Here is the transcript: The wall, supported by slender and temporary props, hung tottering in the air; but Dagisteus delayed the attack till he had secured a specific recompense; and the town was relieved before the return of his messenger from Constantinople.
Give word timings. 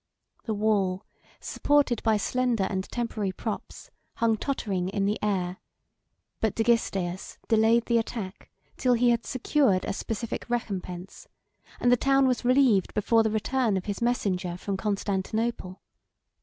The 0.45 0.55
wall, 0.55 1.05
supported 1.39 2.01
by 2.01 2.17
slender 2.17 2.63
and 2.63 2.85
temporary 2.89 3.31
props, 3.31 3.91
hung 4.15 4.35
tottering 4.35 4.89
in 4.89 5.05
the 5.05 5.19
air; 5.21 5.57
but 6.39 6.55
Dagisteus 6.55 7.37
delayed 7.47 7.85
the 7.85 7.99
attack 7.99 8.49
till 8.77 8.95
he 8.95 9.11
had 9.11 9.27
secured 9.27 9.85
a 9.85 9.93
specific 9.93 10.49
recompense; 10.49 11.27
and 11.79 11.91
the 11.91 11.97
town 11.97 12.25
was 12.27 12.43
relieved 12.43 12.95
before 12.95 13.21
the 13.21 13.29
return 13.29 13.77
of 13.77 13.85
his 13.85 14.01
messenger 14.01 14.57
from 14.57 14.75
Constantinople. 14.75 15.83